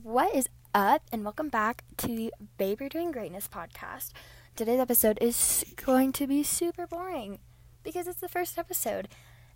What 0.00 0.34
is 0.34 0.48
up, 0.74 1.02
and 1.12 1.22
welcome 1.22 1.50
back 1.50 1.84
to 1.98 2.06
the 2.06 2.32
Babe 2.56 2.80
You're 2.80 2.88
Doing 2.88 3.12
Greatness 3.12 3.46
podcast. 3.46 4.12
Today's 4.56 4.80
episode 4.80 5.18
is 5.20 5.66
going 5.76 6.12
to 6.12 6.26
be 6.26 6.42
super 6.42 6.86
boring 6.86 7.40
because 7.82 8.06
it's 8.06 8.20
the 8.20 8.28
first 8.28 8.56
episode, 8.56 9.08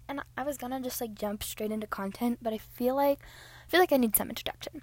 and 0.06 0.20
I 0.36 0.42
was 0.42 0.58
gonna 0.58 0.78
just 0.82 1.00
like 1.00 1.14
jump 1.14 1.42
straight 1.42 1.72
into 1.72 1.86
content, 1.86 2.40
but 2.42 2.52
I 2.52 2.58
feel 2.58 2.94
like 2.94 3.18
I 3.66 3.70
feel 3.70 3.80
like 3.80 3.94
I 3.94 3.96
need 3.96 4.14
some 4.14 4.28
introduction. 4.28 4.82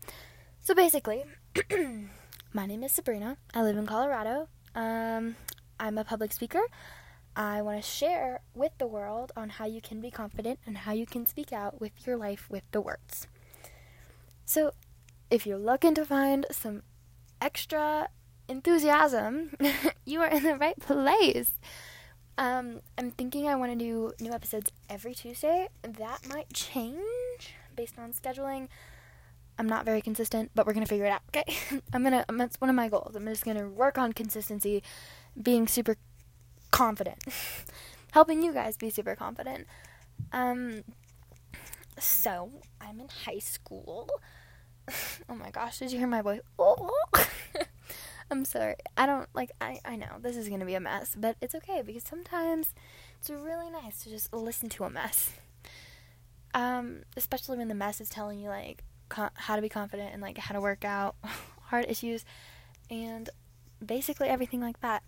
So 0.60 0.74
basically, 0.74 1.24
my 2.52 2.66
name 2.66 2.82
is 2.82 2.92
Sabrina. 2.94 3.38
I 3.54 3.62
live 3.62 3.78
in 3.78 3.86
Colorado. 3.86 4.48
Um, 4.74 5.36
I'm 5.80 6.00
a 6.00 6.04
public 6.04 6.34
speaker. 6.34 6.64
I 7.36 7.62
want 7.62 7.80
to 7.80 7.88
share 7.88 8.42
with 8.56 8.72
the 8.80 8.88
world 8.88 9.32
on 9.38 9.50
how 9.50 9.66
you 9.66 9.82
can 9.82 10.02
be 10.02 10.10
confident 10.10 10.58
and 10.66 10.80
how 10.80 10.94
you 10.94 11.06
can 11.06 11.28
speak 11.28 11.54
out 11.54 11.80
with 11.80 12.08
your 12.08 12.18
life 12.18 12.48
with 12.50 12.64
the 12.72 12.82
words. 12.82 13.28
So, 14.46 14.74
if 15.34 15.48
you're 15.48 15.58
looking 15.58 15.96
to 15.96 16.06
find 16.06 16.46
some 16.52 16.84
extra 17.42 18.08
enthusiasm, 18.48 19.50
you 20.06 20.22
are 20.22 20.28
in 20.28 20.44
the 20.44 20.56
right 20.56 20.78
place. 20.80 21.54
Um, 22.38 22.82
I'm 23.00 23.10
thinking 23.10 23.48
I 23.48 23.56
want 23.56 23.72
to 23.72 23.78
do 23.78 24.12
new 24.20 24.32
episodes 24.32 24.72
every 24.92 25.16
Tuesday. 25.16 25.70
That 25.82 26.30
might 26.30 26.54
change 26.54 27.56
based 27.76 27.98
on 27.98 28.14
scheduling. 28.14 28.68
I'm 29.58 29.66
not 29.68 29.86
very 29.86 30.02
consistent, 30.02 30.52
but 30.54 30.68
we're 30.68 30.74
gonna 30.74 30.86
figure 30.86 31.06
it 31.06 31.12
out. 31.12 31.24
Okay, 31.36 31.52
I'm 31.94 32.04
gonna. 32.04 32.26
That's 32.32 32.62
one 32.62 32.70
of 32.70 32.76
my 32.76 32.88
goals. 32.88 33.16
I'm 33.16 33.26
just 33.26 33.44
gonna 33.44 33.68
work 33.68 33.98
on 33.98 34.14
consistency, 34.14 34.84
being 35.42 35.68
super 35.68 35.98
confident, 36.70 37.24
helping 38.12 38.44
you 38.44 38.54
guys 38.54 38.78
be 38.78 38.92
super 38.92 39.16
confident. 39.16 39.66
Um, 40.32 40.84
so 41.98 42.52
I'm 42.80 43.00
in 43.00 43.08
high 43.26 43.40
school. 43.40 44.10
oh 45.30 45.36
my 45.36 45.52
gosh, 45.52 45.80
did 45.80 45.92
you 45.92 46.00
hear 46.00 46.08
my 46.08 46.22
voice? 46.22 46.42
Oh. 46.60 46.90
I'm 48.32 48.46
sorry. 48.46 48.76
I 48.98 49.06
don't 49.06 49.30
like 49.34 49.52
I 49.62 49.80
I 49.86 49.96
know 49.96 50.18
this 50.20 50.38
is 50.38 50.48
going 50.48 50.60
to 50.60 50.66
be 50.66 50.76
a 50.76 50.80
mess, 50.80 51.16
but 51.18 51.36
it's 51.42 51.56
okay 51.56 51.84
because 51.86 52.04
sometimes 52.04 52.74
it's 53.20 53.30
really 53.30 53.70
nice 53.70 54.04
to 54.04 54.10
just 54.10 54.34
listen 54.34 54.70
to 54.70 54.86
a 54.86 54.90
mess. 54.90 55.32
Um 56.54 57.04
especially 57.16 57.58
when 57.58 57.68
the 57.68 57.76
mess 57.76 58.02
is 58.02 58.10
telling 58.10 58.40
you 58.40 58.50
like 58.50 58.84
how 59.12 59.56
to 59.56 59.62
be 59.62 59.70
confident 59.70 60.12
and 60.12 60.22
like 60.22 60.40
how 60.40 60.56
to 60.56 60.62
work 60.62 60.84
out 60.84 61.16
hard 61.66 61.86
issues 61.88 62.26
and 62.90 63.30
basically 63.86 64.30
everything 64.30 64.62
like 64.62 64.80
that. 64.82 65.04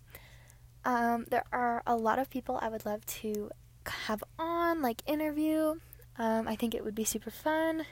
Um 0.84 1.26
there 1.28 1.44
are 1.52 1.82
a 1.86 1.96
lot 1.96 2.20
of 2.20 2.30
people 2.30 2.58
I 2.62 2.68
would 2.68 2.86
love 2.86 3.04
to 3.06 3.50
have 3.86 4.22
on 4.38 4.82
like 4.82 5.02
interview. 5.06 5.74
Um 6.16 6.46
I 6.46 6.54
think 6.54 6.74
it 6.74 6.84
would 6.84 6.94
be 6.94 7.04
super 7.04 7.30
fun. 7.30 7.86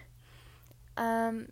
Um 0.97 1.49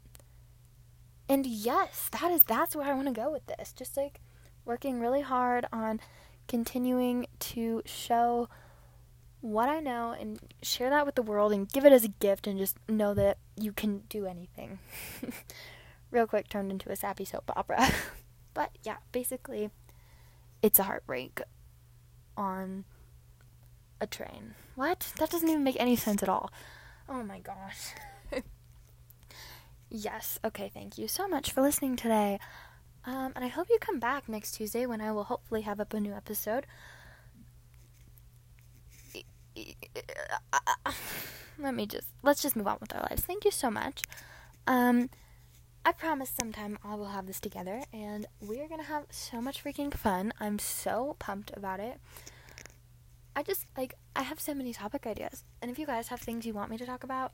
and 1.32 1.46
yes, 1.46 2.10
that 2.20 2.30
is 2.30 2.42
that's 2.42 2.76
where 2.76 2.86
I 2.86 2.92
want 2.92 3.08
to 3.08 3.14
go 3.14 3.32
with 3.32 3.46
this. 3.46 3.72
Just 3.72 3.96
like 3.96 4.20
working 4.66 5.00
really 5.00 5.22
hard 5.22 5.64
on 5.72 5.98
continuing 6.46 7.26
to 7.38 7.80
show 7.86 8.50
what 9.40 9.70
I 9.70 9.80
know 9.80 10.14
and 10.18 10.38
share 10.60 10.90
that 10.90 11.06
with 11.06 11.14
the 11.14 11.22
world 11.22 11.52
and 11.52 11.66
give 11.66 11.86
it 11.86 11.92
as 11.92 12.04
a 12.04 12.08
gift 12.08 12.46
and 12.46 12.58
just 12.58 12.76
know 12.86 13.14
that 13.14 13.38
you 13.56 13.72
can 13.72 14.02
do 14.10 14.26
anything. 14.26 14.78
Real 16.10 16.26
quick 16.26 16.50
turned 16.50 16.70
into 16.70 16.92
a 16.92 16.96
sappy 16.96 17.24
soap 17.24 17.50
opera. 17.56 17.88
but 18.54 18.76
yeah, 18.82 18.98
basically 19.10 19.70
it's 20.60 20.78
a 20.78 20.82
heartbreak 20.82 21.40
on 22.36 22.84
a 24.02 24.06
train. 24.06 24.54
What? 24.74 25.14
That 25.18 25.30
doesn't 25.30 25.48
even 25.48 25.64
make 25.64 25.80
any 25.80 25.96
sense 25.96 26.22
at 26.22 26.28
all. 26.28 26.52
Oh 27.08 27.22
my 27.22 27.38
gosh. 27.38 27.94
Yes. 29.94 30.38
Okay. 30.42 30.70
Thank 30.72 30.96
you 30.96 31.06
so 31.06 31.28
much 31.28 31.52
for 31.52 31.60
listening 31.60 31.96
today. 31.96 32.38
Um, 33.04 33.32
and 33.36 33.44
I 33.44 33.48
hope 33.48 33.66
you 33.68 33.78
come 33.78 33.98
back 33.98 34.26
next 34.26 34.52
Tuesday 34.52 34.86
when 34.86 35.02
I 35.02 35.12
will 35.12 35.24
hopefully 35.24 35.62
have 35.62 35.80
up 35.80 35.92
a 35.92 36.00
new 36.00 36.14
episode. 36.14 36.66
Let 41.58 41.74
me 41.74 41.84
just 41.86 42.08
let's 42.22 42.40
just 42.40 42.56
move 42.56 42.66
on 42.66 42.78
with 42.80 42.94
our 42.94 43.02
lives. 43.02 43.22
Thank 43.22 43.44
you 43.44 43.50
so 43.50 43.70
much. 43.70 44.02
Um, 44.66 45.10
I 45.84 45.92
promise 45.92 46.30
sometime 46.30 46.78
I 46.82 46.94
will 46.94 47.08
have 47.08 47.26
this 47.26 47.38
together, 47.40 47.82
and 47.92 48.26
we 48.40 48.60
are 48.62 48.68
gonna 48.68 48.84
have 48.84 49.04
so 49.10 49.42
much 49.42 49.62
freaking 49.62 49.92
fun. 49.92 50.32
I'm 50.40 50.58
so 50.58 51.16
pumped 51.18 51.52
about 51.54 51.80
it. 51.80 52.00
I 53.36 53.42
just 53.42 53.66
like 53.76 53.94
I 54.16 54.22
have 54.22 54.40
so 54.40 54.54
many 54.54 54.72
topic 54.72 55.06
ideas, 55.06 55.44
and 55.60 55.70
if 55.70 55.78
you 55.78 55.84
guys 55.84 56.08
have 56.08 56.20
things 56.20 56.46
you 56.46 56.54
want 56.54 56.70
me 56.70 56.78
to 56.78 56.86
talk 56.86 57.04
about 57.04 57.32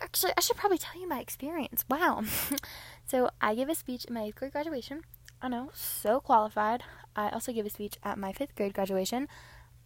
actually, 0.00 0.32
I 0.36 0.40
should 0.40 0.56
probably 0.56 0.78
tell 0.78 1.00
you 1.00 1.08
my 1.08 1.20
experience. 1.20 1.84
Wow. 1.88 2.24
so, 3.06 3.30
I 3.40 3.54
gave 3.54 3.68
a 3.68 3.74
speech 3.74 4.06
at 4.06 4.12
my 4.12 4.22
eighth 4.22 4.36
grade 4.36 4.52
graduation. 4.52 5.02
I 5.42 5.48
know, 5.48 5.70
so 5.74 6.20
qualified. 6.20 6.82
I 7.14 7.28
also 7.28 7.52
gave 7.52 7.66
a 7.66 7.70
speech 7.70 7.96
at 8.02 8.18
my 8.18 8.32
fifth 8.32 8.54
grade 8.56 8.74
graduation. 8.74 9.28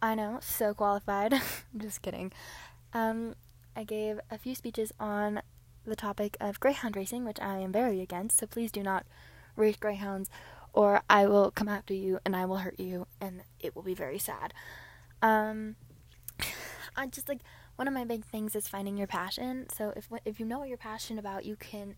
I 0.01 0.15
know, 0.15 0.39
so 0.41 0.73
qualified. 0.73 1.33
Just 1.77 2.01
kidding. 2.01 2.31
Um, 2.93 3.35
I 3.75 3.83
gave 3.83 4.19
a 4.31 4.37
few 4.37 4.55
speeches 4.55 4.93
on 4.99 5.41
the 5.85 5.95
topic 5.95 6.37
of 6.39 6.59
greyhound 6.59 6.95
racing, 6.95 7.25
which 7.25 7.39
I 7.41 7.57
am 7.57 7.71
very 7.71 7.99
against. 7.99 8.37
So, 8.37 8.47
please 8.47 8.71
do 8.71 8.81
not 8.81 9.05
race 9.55 9.75
greyhounds, 9.75 10.29
or 10.71 11.01
I 11.09 11.27
will 11.27 11.51
come 11.51 11.67
after 11.67 11.93
you 11.93 12.19
and 12.25 12.35
I 12.35 12.45
will 12.45 12.57
hurt 12.57 12.79
you, 12.79 13.07
and 13.19 13.41
it 13.59 13.75
will 13.75 13.83
be 13.83 13.93
very 13.93 14.19
sad. 14.19 14.53
Um, 15.21 15.75
I 16.95 17.07
just 17.07 17.27
like 17.27 17.41
one 17.79 17.87
of 17.87 17.93
my 17.93 18.03
big 18.03 18.25
things 18.25 18.57
is 18.57 18.67
finding 18.67 18.97
your 18.97 19.07
passion. 19.07 19.65
So 19.73 19.93
if 19.95 20.09
if 20.25 20.37
you 20.37 20.45
know 20.45 20.59
what 20.59 20.67
you're 20.67 20.77
passionate 20.77 21.17
about, 21.17 21.45
you 21.45 21.55
can 21.55 21.95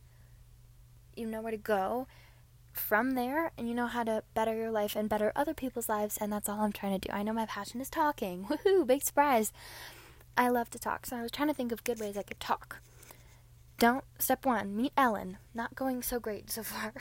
you 1.16 1.25
know 1.25 1.42
where 1.42 1.50
to 1.50 1.58
go 1.58 2.06
from 2.72 3.12
there 3.16 3.52
and 3.58 3.68
you 3.68 3.74
know 3.74 3.88
how 3.88 4.03
to 4.03 4.24
better 4.36 4.56
your 4.56 4.69
life 4.69 4.96
and 4.96 5.09
better 5.09 5.31
other 5.36 5.56
people's 5.56 5.90
lives 5.90 6.19
and 6.22 6.31
that's 6.31 6.47
all 6.47 6.62
I'm 6.62 6.72
trying 6.72 7.00
to 7.00 7.08
do. 7.08 7.12
I 7.12 7.24
know 7.24 7.34
my 7.34 7.47
passion 7.47 7.81
is 7.81 7.90
talking. 7.90 8.46
Woohoo, 8.50 8.86
big 8.86 9.02
surprise. 9.02 9.52
I 10.38 10.50
love 10.50 10.69
to 10.69 10.78
talk. 10.78 11.08
So 11.08 11.18
I 11.18 11.24
was 11.24 11.31
trying 11.31 11.47
to 11.47 11.53
think 11.56 11.72
of 11.72 11.84
good 11.84 12.00
ways 12.00 12.16
I 12.16 12.22
could 12.22 12.40
talk. 12.40 12.78
Don't 13.80 14.06
step 14.19 14.46
1, 14.46 14.78
meet 14.78 14.94
Ellen. 14.96 15.40
Not 15.56 15.74
going 15.74 16.03
so 16.03 16.19
great 16.19 16.52
so 16.52 16.62
far. 16.72 16.94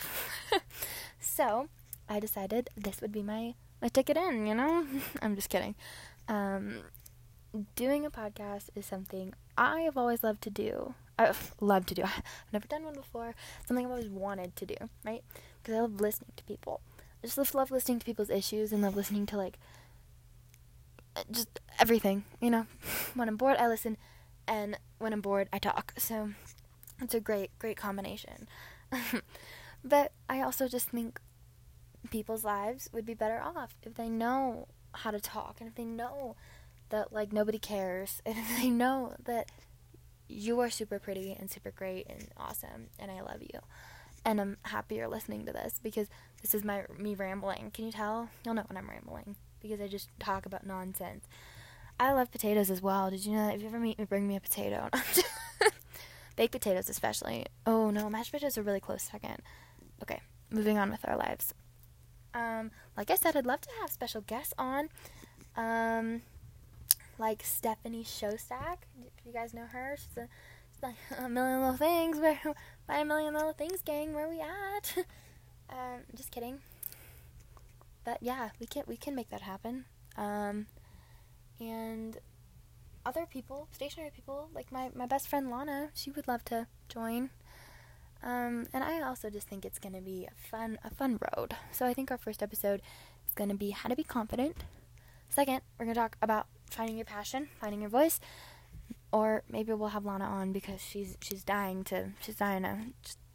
so, 1.20 1.68
I 2.08 2.18
decided 2.18 2.70
this 2.78 3.02
would 3.02 3.12
be 3.12 3.22
my 3.22 3.56
my 3.82 3.88
ticket 3.88 4.16
in, 4.16 4.46
you 4.46 4.54
know? 4.54 4.86
I'm 5.22 5.36
just 5.36 5.50
kidding. 5.50 5.74
Um, 6.28 6.80
doing 7.74 8.06
a 8.06 8.10
podcast 8.10 8.70
is 8.74 8.86
something 8.86 9.34
I 9.56 9.80
have 9.80 9.96
always 9.96 10.22
loved 10.22 10.42
to 10.42 10.50
do. 10.50 10.94
I've 11.18 11.54
loved 11.60 11.88
to 11.88 11.94
do. 11.94 12.02
I've 12.04 12.22
never 12.52 12.66
done 12.66 12.84
one 12.84 12.94
before. 12.94 13.34
Something 13.66 13.86
I've 13.86 13.92
always 13.92 14.08
wanted 14.08 14.56
to 14.56 14.66
do, 14.66 14.76
right? 15.04 15.22
Because 15.62 15.74
I 15.74 15.80
love 15.80 16.00
listening 16.00 16.32
to 16.36 16.44
people. 16.44 16.80
I 17.22 17.26
just 17.26 17.54
love 17.54 17.70
listening 17.70 17.98
to 17.98 18.06
people's 18.06 18.30
issues 18.30 18.72
and 18.72 18.82
love 18.82 18.96
listening 18.96 19.26
to 19.26 19.36
like 19.36 19.58
uh, 21.16 21.22
just 21.30 21.60
everything, 21.78 22.24
you 22.40 22.50
know. 22.50 22.66
When 23.14 23.28
I'm 23.28 23.36
bored, 23.36 23.58
I 23.58 23.68
listen, 23.68 23.96
and 24.46 24.78
when 24.98 25.12
I'm 25.12 25.20
bored, 25.20 25.48
I 25.52 25.58
talk. 25.58 25.92
So 25.98 26.30
it's 27.00 27.14
a 27.14 27.20
great, 27.20 27.50
great 27.58 27.76
combination. 27.76 28.48
but 29.84 30.12
I 30.28 30.40
also 30.40 30.68
just 30.68 30.88
think 30.90 31.20
people's 32.10 32.44
lives 32.44 32.88
would 32.92 33.04
be 33.04 33.14
better 33.14 33.40
off 33.40 33.74
if 33.82 33.94
they 33.94 34.08
know 34.08 34.68
how 34.92 35.10
to 35.10 35.20
talk 35.20 35.56
and 35.60 35.68
if 35.68 35.74
they 35.74 35.84
know 35.84 36.36
that 36.90 37.12
like 37.12 37.32
nobody 37.32 37.58
cares 37.58 38.22
and 38.26 38.36
they 38.58 38.70
know 38.70 39.14
that 39.24 39.50
you 40.28 40.60
are 40.60 40.70
super 40.70 40.98
pretty 40.98 41.36
and 41.38 41.50
super 41.50 41.70
great 41.70 42.06
and 42.08 42.28
awesome 42.36 42.88
and 42.98 43.10
I 43.10 43.20
love 43.22 43.42
you. 43.42 43.60
And 44.24 44.40
I'm 44.40 44.58
happy 44.62 44.96
you're 44.96 45.08
listening 45.08 45.46
to 45.46 45.52
this 45.52 45.80
because 45.82 46.08
this 46.42 46.54
is 46.54 46.62
my 46.62 46.84
me 46.98 47.14
rambling. 47.14 47.70
Can 47.72 47.86
you 47.86 47.92
tell? 47.92 48.28
You'll 48.44 48.54
know 48.54 48.64
when 48.68 48.76
I'm 48.76 48.88
rambling 48.88 49.36
because 49.60 49.80
I 49.80 49.88
just 49.88 50.08
talk 50.18 50.44
about 50.46 50.66
nonsense. 50.66 51.26
I 51.98 52.12
love 52.12 52.30
potatoes 52.30 52.70
as 52.70 52.82
well. 52.82 53.10
Did 53.10 53.24
you 53.24 53.32
know 53.32 53.46
that 53.46 53.54
if 53.54 53.62
you 53.62 53.68
ever 53.68 53.80
meet 53.80 53.98
me, 53.98 54.04
bring 54.04 54.28
me 54.28 54.36
a 54.36 54.40
potato. 54.40 54.88
Baked 56.36 56.52
potatoes 56.52 56.88
especially. 56.88 57.46
Oh 57.66 57.90
no, 57.90 58.08
mashed 58.08 58.32
potatoes 58.32 58.58
are 58.58 58.62
really 58.62 58.80
close 58.80 59.02
second. 59.02 59.42
Okay, 60.02 60.20
moving 60.50 60.78
on 60.78 60.90
with 60.90 61.06
our 61.08 61.16
lives. 61.16 61.54
Um, 62.32 62.70
like 62.96 63.10
I 63.10 63.16
said, 63.16 63.36
I'd 63.36 63.46
love 63.46 63.60
to 63.62 63.70
have 63.80 63.90
special 63.90 64.20
guests 64.20 64.54
on. 64.58 64.88
Um, 65.56 66.22
like 67.20 67.44
Stephanie 67.44 68.02
Szostak. 68.02 68.78
If 68.98 69.26
you 69.26 69.32
guys 69.32 69.52
know 69.52 69.66
her, 69.66 69.96
she's, 69.96 70.16
a, 70.16 70.28
like 70.82 70.96
a 71.18 71.28
million 71.28 71.60
little 71.60 71.76
things. 71.76 72.18
Where 72.18 72.40
by 72.88 72.98
a 73.00 73.04
million 73.04 73.34
little 73.34 73.52
things, 73.52 73.82
gang, 73.82 74.14
where 74.14 74.28
we 74.28 74.40
at? 74.40 74.96
um, 75.70 76.00
just 76.16 76.30
kidding. 76.30 76.60
But 78.04 78.18
yeah, 78.22 78.48
we 78.58 78.66
can 78.66 78.84
we 78.86 78.96
can 78.96 79.14
make 79.14 79.28
that 79.30 79.42
happen. 79.42 79.84
Um, 80.16 80.66
and 81.60 82.16
other 83.04 83.26
people, 83.26 83.68
stationary 83.70 84.10
people, 84.10 84.48
like 84.54 84.72
my 84.72 84.90
my 84.94 85.06
best 85.06 85.28
friend 85.28 85.50
Lana, 85.50 85.90
she 85.94 86.10
would 86.10 86.26
love 86.26 86.44
to 86.46 86.66
join. 86.88 87.30
Um, 88.22 88.66
and 88.72 88.84
I 88.84 89.00
also 89.00 89.30
just 89.30 89.48
think 89.48 89.64
it's 89.64 89.78
gonna 89.78 90.00
be 90.00 90.26
a 90.26 90.48
fun 90.50 90.78
a 90.82 90.90
fun 90.90 91.18
road. 91.36 91.54
So 91.70 91.86
I 91.86 91.92
think 91.92 92.10
our 92.10 92.18
first 92.18 92.42
episode 92.42 92.80
is 93.26 93.34
gonna 93.34 93.54
be 93.54 93.70
how 93.70 93.90
to 93.90 93.96
be 93.96 94.04
confident. 94.04 94.64
Second, 95.28 95.60
we're 95.78 95.84
gonna 95.84 95.94
talk 95.94 96.16
about 96.22 96.46
finding 96.74 96.96
your 96.96 97.04
passion, 97.04 97.48
finding 97.60 97.80
your 97.80 97.90
voice, 97.90 98.20
or 99.12 99.42
maybe 99.48 99.72
we'll 99.72 99.88
have 99.90 100.04
Lana 100.04 100.24
on 100.24 100.52
because 100.52 100.80
she's 100.82 101.16
she's 101.20 101.42
dying 101.42 101.84
to 101.84 102.10
she's 102.20 102.36
dying 102.36 102.62
to 102.62 102.78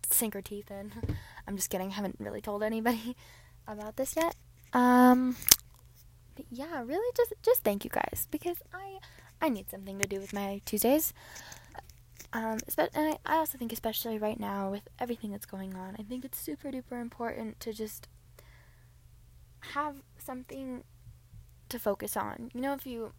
sink 0.09 0.33
her 0.33 0.41
teeth 0.41 0.71
in. 0.71 0.93
I'm 1.47 1.55
just 1.55 1.69
kidding. 1.69 1.89
I 1.89 1.93
haven't 1.93 2.17
really 2.19 2.41
told 2.41 2.63
anybody 2.63 3.15
about 3.67 3.97
this 3.97 4.15
yet. 4.15 4.35
Um, 4.73 5.35
but 6.35 6.45
yeah, 6.51 6.83
really 6.83 7.11
just 7.15 7.33
just 7.41 7.63
thank 7.63 7.83
you 7.83 7.89
guys 7.89 8.27
because 8.31 8.57
I 8.73 8.99
I 9.41 9.49
need 9.49 9.69
something 9.69 9.99
to 9.99 10.07
do 10.07 10.19
with 10.19 10.33
my 10.33 10.61
Tuesdays. 10.65 11.13
Um, 12.33 12.57
and 12.77 12.89
I, 12.95 13.17
I 13.25 13.38
also 13.38 13.57
think 13.57 13.71
especially 13.71 14.17
right 14.17 14.38
now 14.39 14.69
with 14.69 14.89
everything 14.99 15.31
that's 15.31 15.45
going 15.45 15.73
on, 15.73 15.95
I 15.97 16.03
think 16.03 16.25
it's 16.25 16.38
super 16.38 16.69
duper 16.69 17.01
important 17.01 17.61
to 17.61 17.71
just 17.71 18.09
have 19.73 19.97
something 20.17 20.83
to 21.69 21.79
focus 21.79 22.17
on. 22.17 22.51
You 22.53 22.59
know, 22.59 22.73
if 22.73 22.85
you 22.85 23.13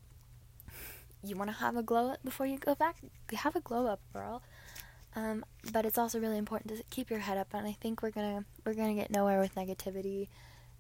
you 1.29 1.37
want 1.37 1.51
to 1.51 1.57
have 1.57 1.77
a 1.77 1.83
glow 1.83 2.11
up 2.11 2.23
before 2.25 2.47
you 2.47 2.59
go 2.59 2.75
back, 2.75 2.97
have 3.33 3.57
a 3.57 3.61
glow 3.61 3.87
up, 3.87 4.01
girl. 4.13 4.43
Um, 5.15 5.45
but 5.73 5.87
it's 5.87 5.97
also 5.97 6.21
really 6.21 6.37
important 6.37 6.77
to 6.77 6.85
keep 6.91 7.11
your 7.11 7.21
head 7.21 7.39
up, 7.39 7.49
and 7.55 7.67
I 7.67 7.73
think 7.73 8.03
we're 8.03 8.11
gonna 8.11 8.45
we're 8.65 8.75
gonna 8.75 8.95
get 8.95 9.11
nowhere 9.11 9.41
with 9.41 9.55
negativity 9.55 10.29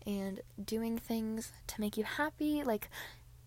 and 0.07 0.41
doing 0.63 0.99
things 0.99 1.53
to 1.69 1.81
make 1.81 1.97
you 1.97 2.05
happy. 2.05 2.63
Like 2.63 2.91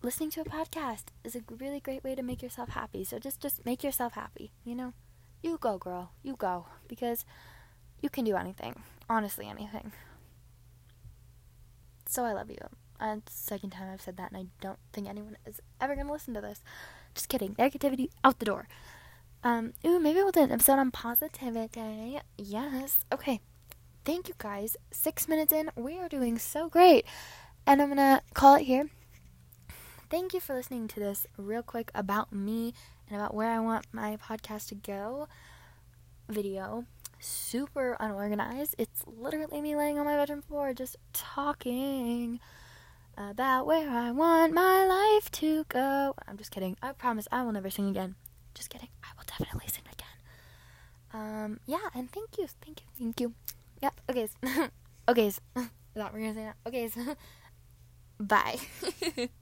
listening 0.02 0.30
to 0.30 0.40
a 0.40 0.44
podcast 0.44 1.04
is 1.22 1.36
a 1.36 1.42
really 1.48 1.80
great 1.80 2.02
way 2.02 2.14
to 2.14 2.22
make 2.22 2.42
yourself 2.42 2.70
happy. 2.70 3.04
So 3.04 3.18
just 3.18 3.40
just 3.40 3.64
make 3.64 3.84
yourself 3.84 4.14
happy. 4.14 4.50
You 4.64 4.74
know, 4.74 4.92
you 5.42 5.58
go, 5.60 5.78
girl, 5.78 6.10
you 6.22 6.34
go, 6.36 6.66
because 6.88 7.24
you 8.02 8.08
can 8.08 8.24
do 8.24 8.36
anything. 8.36 8.82
Honestly, 9.08 9.46
anything. 9.48 9.92
So 12.06 12.24
I 12.24 12.32
love 12.32 12.50
you. 12.50 12.58
And 13.00 13.22
second 13.26 13.70
time 13.70 13.88
I've 13.92 14.02
said 14.02 14.18
that, 14.18 14.30
and 14.30 14.38
I 14.38 14.46
don't 14.60 14.78
think 14.92 15.08
anyone 15.08 15.36
is 15.46 15.60
ever 15.80 15.96
gonna 15.96 16.12
listen 16.12 16.34
to 16.34 16.40
this. 16.40 16.62
Just 17.14 17.28
kidding. 17.28 17.54
Negativity 17.54 18.10
out 18.22 18.38
the 18.38 18.44
door. 18.44 18.68
Um, 19.42 19.72
ooh, 19.86 19.98
maybe 19.98 20.18
we'll 20.18 20.32
do 20.32 20.42
an 20.42 20.52
episode 20.52 20.78
on 20.78 20.90
positivity. 20.90 22.20
Yes. 22.36 23.04
Okay. 23.10 23.40
Thank 24.04 24.28
you 24.28 24.34
guys. 24.36 24.76
Six 24.90 25.28
minutes 25.28 25.52
in, 25.52 25.70
we 25.76 25.98
are 25.98 26.08
doing 26.08 26.38
so 26.38 26.68
great. 26.68 27.06
And 27.66 27.80
I'm 27.80 27.88
gonna 27.88 28.22
call 28.34 28.56
it 28.56 28.64
here. 28.64 28.90
Thank 30.10 30.34
you 30.34 30.40
for 30.40 30.54
listening 30.54 30.88
to 30.88 31.00
this 31.00 31.26
real 31.36 31.62
quick 31.62 31.90
about 31.94 32.32
me 32.32 32.74
and 33.08 33.18
about 33.18 33.34
where 33.34 33.50
I 33.50 33.60
want 33.60 33.86
my 33.92 34.16
podcast 34.16 34.68
to 34.68 34.74
go 34.74 35.28
video. 36.28 36.84
Super 37.18 37.96
unorganized. 38.00 38.74
It's 38.76 39.02
literally 39.06 39.60
me 39.60 39.76
laying 39.76 39.98
on 39.98 40.06
my 40.06 40.16
bedroom 40.16 40.42
floor 40.42 40.74
just 40.74 40.96
talking 41.12 42.40
about 43.16 43.66
where 43.66 43.90
I 43.90 44.10
want 44.10 44.52
my 44.52 44.86
life 44.86 45.30
to 45.32 45.64
go. 45.68 46.14
I'm 46.26 46.36
just 46.36 46.50
kidding. 46.50 46.76
I 46.82 46.92
promise 46.92 47.28
I 47.30 47.42
will 47.42 47.52
never 47.52 47.70
sing 47.70 47.88
again. 47.88 48.14
Just 48.54 48.70
kidding. 48.70 48.88
I 49.02 49.08
will 49.16 49.24
definitely 49.26 49.68
sing 49.68 49.84
again. 49.92 50.06
Um, 51.12 51.60
yeah, 51.66 51.88
and 51.94 52.10
thank 52.10 52.38
you, 52.38 52.46
thank 52.64 52.80
you, 52.80 52.86
thank 52.98 53.20
you. 53.20 53.34
Yep. 53.82 54.00
Okay. 54.10 54.28
okay. 55.08 55.32
I 55.56 55.68
thought 55.94 56.14
we 56.14 56.20
were 56.20 56.32
gonna 56.32 56.34
say 56.34 56.44
that. 56.44 56.56
Okay. 56.66 56.90
Bye. 58.20 58.58